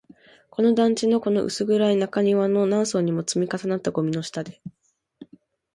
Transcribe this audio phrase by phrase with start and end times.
[0.49, 4.59] この団地の、この薄暗い中庭の、何層にも積み重なったゴミの下で